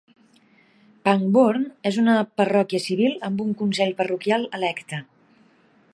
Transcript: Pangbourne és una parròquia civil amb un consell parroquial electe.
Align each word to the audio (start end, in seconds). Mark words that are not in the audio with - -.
Pangbourne 1.07 1.69
és 1.91 1.99
una 2.05 2.15
parròquia 2.41 2.83
civil 2.87 3.15
amb 3.29 3.45
un 3.49 3.53
consell 3.61 3.95
parroquial 4.01 4.49
electe. 4.61 5.05